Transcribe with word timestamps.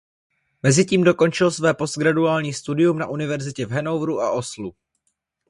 Mezitím 0.63 1.03
dokončil 1.03 1.51
své 1.51 1.73
postgraduální 1.73 2.53
studium 2.53 2.99
na 2.99 3.07
univerzitě 3.07 3.65
v 3.65 3.71
Hannoveru 3.71 4.21
a 4.21 4.31
Oslu. 4.31 4.75